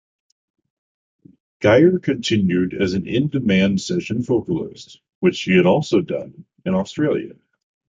Geyer 1.59 1.99
continued 1.99 2.73
as 2.73 2.95
an 2.95 3.05
in-demand 3.05 3.79
session 3.81 4.23
vocalist, 4.23 4.99
which 5.19 5.35
she 5.35 5.51
had 5.51 5.67
also 5.67 6.01
done 6.01 6.45
in 6.65 6.73
Australia. 6.73 7.35